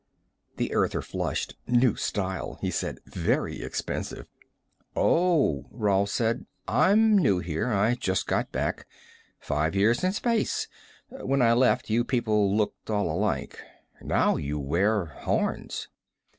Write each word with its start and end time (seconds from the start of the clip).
The 0.57 0.73
Earther 0.73 1.03
flushed. 1.03 1.55
"New 1.67 1.95
style," 1.95 2.57
he 2.59 2.71
said. 2.71 2.97
"Very 3.05 3.61
expensive." 3.61 4.25
"Oh," 4.95 5.67
Rolf 5.69 6.09
said. 6.09 6.47
"I'm 6.67 7.15
new 7.15 7.37
here; 7.37 7.71
I 7.71 7.93
just 7.93 8.25
got 8.25 8.51
back. 8.51 8.87
Five 9.39 9.75
years 9.75 10.03
in 10.03 10.11
space. 10.11 10.67
When 11.09 11.43
I 11.43 11.53
left 11.53 11.91
you 11.91 12.03
people 12.03 12.57
looked 12.57 12.89
all 12.89 13.11
alike. 13.11 13.59
Now 14.01 14.37
you 14.37 14.57
wear 14.57 15.05
horns." 15.05 15.87